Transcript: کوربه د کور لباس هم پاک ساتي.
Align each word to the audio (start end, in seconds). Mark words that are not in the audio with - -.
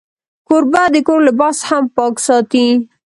کوربه 0.47 0.83
د 0.93 0.95
کور 1.07 1.19
لباس 1.27 1.57
هم 1.69 1.83
پاک 1.95 2.15
ساتي. 2.25 2.65